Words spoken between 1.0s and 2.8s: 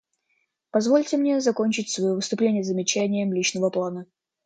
мне закончить свое выступление